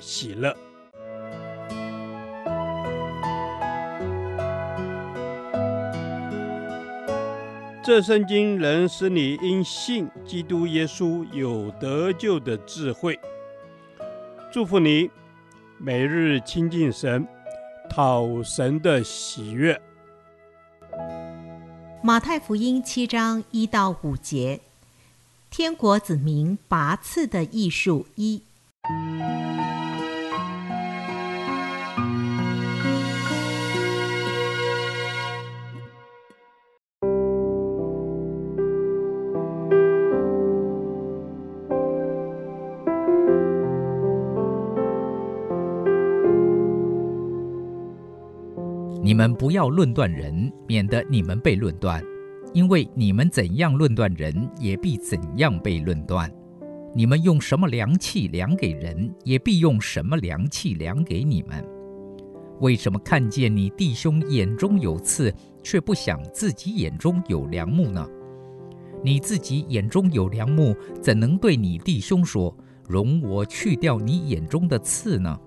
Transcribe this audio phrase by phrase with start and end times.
[0.00, 0.56] 喜乐。
[7.82, 13.18] 这圣经能使你因信基督耶稣有得救的智慧。
[14.52, 15.10] 祝福你，
[15.78, 17.26] 每日亲近神，
[17.88, 19.80] 讨神的喜悦。
[22.02, 24.60] 马太福音七章一到五节，
[25.50, 28.42] 天国子民拔刺的艺术一。
[49.02, 52.04] 你们不要论断人，免得你们被论断。
[52.52, 56.30] 因为你们怎样论断人，也必怎样被论断。
[56.94, 61.64] 你们用什么量器量给人，也必用什么量器量给你们。
[62.60, 68.06] 为什么看见你弟兄眼中有刺，却不想自己眼中有梁木呢？
[69.02, 72.54] 你自己眼中有梁木，怎能对你弟兄说
[72.86, 75.38] ：“容我去掉你眼中的刺呢？”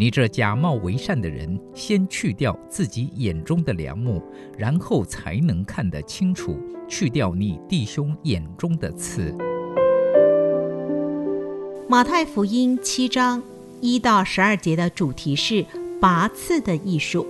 [0.00, 4.22] 你这假冒为善的人，先去掉自己眼中的梁木，
[4.56, 6.56] 然后才能看得清楚，
[6.88, 9.34] 去掉你弟兄眼中的刺。
[11.88, 13.42] 马太福音七章
[13.80, 15.66] 一到十二节的主题是
[16.00, 17.26] 拔刺的艺术。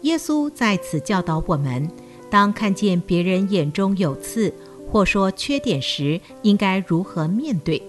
[0.00, 1.86] 耶稣在此教导我们，
[2.30, 4.50] 当看见别人眼中有刺，
[4.90, 7.82] 或说缺点时，应该如何面对。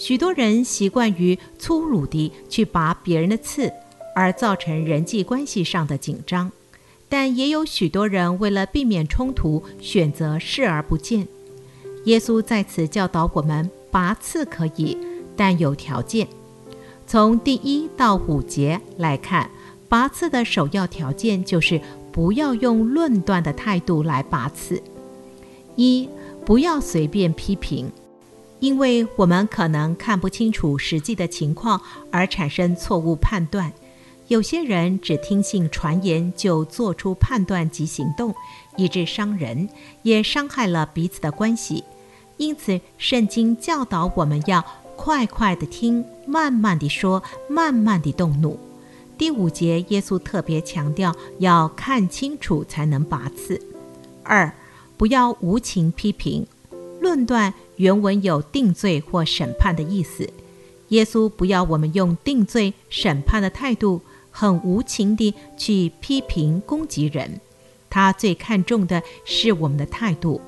[0.00, 3.70] 许多人习惯于粗鲁地去拔别人的刺，
[4.16, 6.48] 而造成人际关系上的紧张；
[7.06, 11.28] 但也有许多人为了避免冲突，选择视而不见。
[12.06, 14.96] 耶稣在此教导我们：拔刺可以，
[15.36, 16.26] 但有条件。
[17.06, 19.50] 从第一到五节来看，
[19.86, 21.78] 拔刺的首要条件就是
[22.10, 24.82] 不要用论断的态度来拔刺。
[25.76, 26.08] 一，
[26.46, 27.92] 不要随便批评。
[28.60, 33.72] 因为我们可能看不清楚实际的情况而产生错误判断，
[34.28, 38.34] 有些人只听信传言就做出判断及行动，
[38.76, 39.68] 以致伤人，
[40.02, 41.82] 也伤害了彼此的关系。
[42.36, 48.58] 因此，圣经教导我们要快快地听，慢慢地说，慢慢地动怒。
[49.16, 53.60] 第五节，耶稣特别强调要看清楚才能拔刺。
[54.22, 54.52] 二，
[54.96, 56.46] 不要无情批评。
[57.00, 60.28] 论断原文有定罪或审判的意思。
[60.88, 64.00] 耶稣不要我们用定罪、审判的态度，
[64.30, 67.40] 很无情地去批评、攻击人。
[67.88, 70.40] 他最看重的是我们的态度。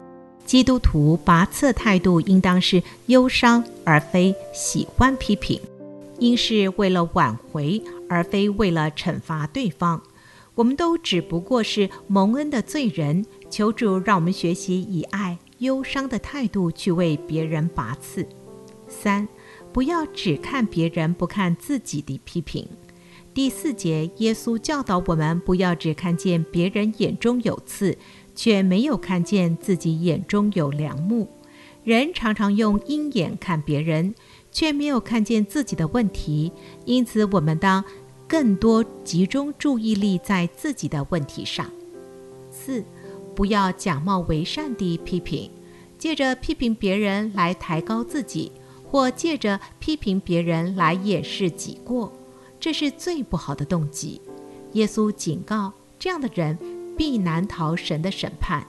[0.45, 5.59] 基督徒拔刺态度应当是忧伤，而非喜欢批评；
[6.19, 10.03] 应是为了挽回，而非为了惩罚对方。
[10.57, 15.39] 我们都只不过是蒙恩的罪人，求主让我们学习以爱。
[15.63, 18.27] 忧伤的态度去为别人拔刺。
[18.89, 19.27] 三，
[19.73, 22.69] 不要只看别人，不看自己的批评。
[23.33, 27.97] 第四节，耶稣教导我们不要只看见别人眼中有刺，
[28.35, 31.29] 却没有看见自己眼中有梁木。
[31.85, 34.15] 人常常用鹰眼看别人，
[34.51, 36.53] 却没有看见自己的问题。
[36.85, 37.83] 因此，我们当
[38.29, 41.71] 更多集中注意力在自己的问题上。
[42.51, 42.85] 四。
[43.35, 45.51] 不要假冒为善地批评，
[45.99, 48.53] 借着批评别人来抬高自己，
[48.85, 52.13] 或借着批评别人来掩饰己过，
[52.61, 54.21] 这是最不好的动机。
[54.73, 56.59] 耶稣警告，这样的人
[56.97, 58.67] 必难逃神的审判。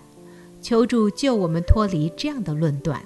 [0.62, 3.04] 求主救我们脱离这样的论断。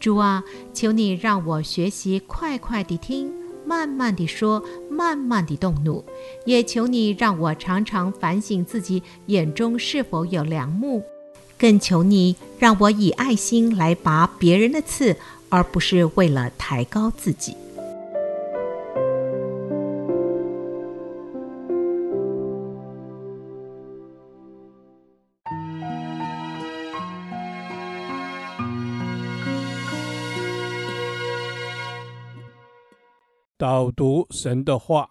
[0.00, 0.42] 主啊，
[0.72, 3.30] 求你让我学习快快地听。
[3.68, 6.02] 慢慢地说，慢慢地动怒，
[6.46, 11.02] 也求你让我常常反省自己眼中是否有良木，
[11.58, 15.14] 更求你让我以爱心来拔别人的刺，
[15.50, 17.54] 而不是为了抬高自己。
[33.58, 35.08] 导读神的话。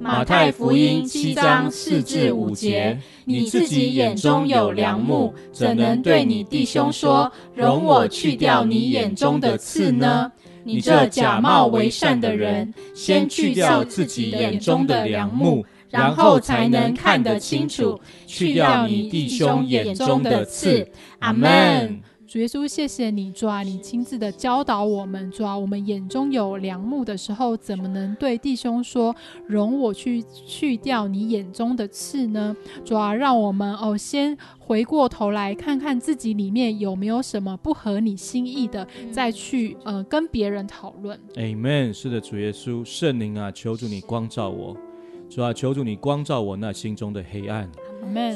[0.00, 10.30] 马太福音七章四至五节：你自己眼中有梁木，怎能对你弟兄说：容我去掉你眼中的刺呢？
[10.62, 20.88] 你这假冒为善的人，先去掉自己眼中的梁木，然后才能看得清楚，去掉你弟兄眼中的刺。
[21.18, 22.00] 阿门。
[22.34, 29.14] 主耶稣，谢谢你，主啊，你亲自的教导我们，主啊，我们眼中有良木的时候，怎么能对弟兄说，
[29.46, 32.56] 容我去去掉你眼中的刺呢？
[32.84, 41.16] 主啊，让我们哦，先回过头来看看自己里面有没有什么不合你心意的，再去呃跟别人讨论。
[41.36, 41.92] Amen。
[41.92, 44.76] 是的，主耶稣，圣灵啊，求主你光照我，
[45.30, 47.70] 主啊，求主你光照我那心中的黑暗。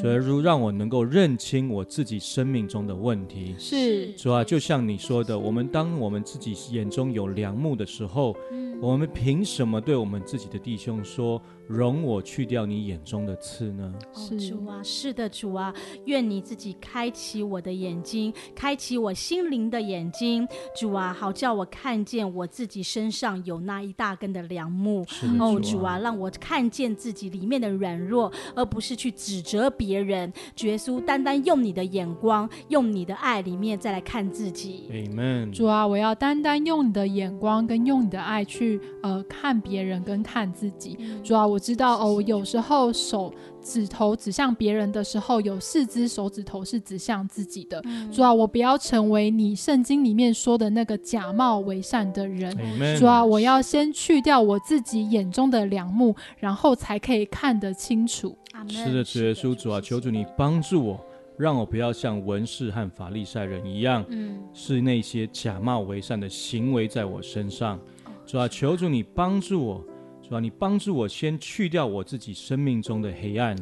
[0.01, 4.11] 所以，如让我能够认清我自己生命中的问题，是。
[4.13, 11.41] 主啊，就像你说的，我们当我们自己眼中有良木的时候，嗯，我们凭什么对我们自己的弟兄说？
[11.69, 13.93] 容我去掉你眼中的刺呢？
[14.11, 15.71] 是主啊，是的，主啊，
[16.05, 25.05] 愿你自己开启我的眼睛，开启我心灵的眼睛，主啊，好叫我看见我自己身上有那一大根的梁木。
[25.39, 30.33] 哦，主啊，让我看见自己里面的软弱，而不是去指责别人。
[30.55, 34.89] 主耶稣，单单用你的眼光，用你的爱里面再来看自己。
[34.89, 35.51] Amen。
[35.51, 40.97] 主啊，我要单单用你的眼光跟用你的爱去呃看别人跟看自己。
[41.23, 41.58] 主啊，我。
[41.59, 47.81] 知道哦，有时候手指头指向别人的时候，有四只手指头是指向自己的。
[47.85, 52.55] 嗯、主啊，我不要成为你圣经里面说的那个假冒为善的人。
[52.55, 58.37] Amen 主啊，我要先去掉我自己眼中的梁木，然后才可以看得清楚。
[58.67, 60.99] 是的，主耶稣，主啊，求主你帮助我，
[61.37, 67.79] 让我不要像文士和法利赛人一样，嗯、是那些假冒为善的行为在我身上。
[68.25, 69.83] 主啊，求主你帮助我。
[70.29, 70.39] 是吧？
[70.39, 73.57] 你帮助我先去掉我自己生命中的黑暗，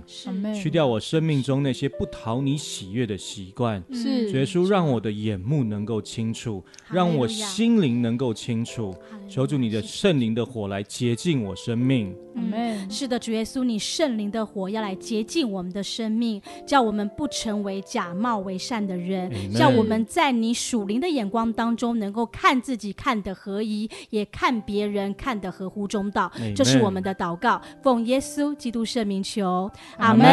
[0.53, 3.81] 去掉我生命中那些不讨你喜悦的习惯。
[3.93, 6.61] 是，耶稣让我的眼目能够清楚，
[6.91, 8.93] 让我心灵能够清楚。
[9.29, 12.15] 求主你的圣灵的火来洁净我生命。
[12.35, 26.31] 嗯，是的，主耶稣，你圣灵的火要来洁净我们的生命，叫我们不成为假冒为善的人，叫我们在你属灵的眼光当中能够看自己看得合宜，也看别人看得合乎中道。
[26.55, 30.25] 这是我们的祷告，奉耶稣基督圣名求，阿门。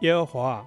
[0.00, 0.66] 耶和华，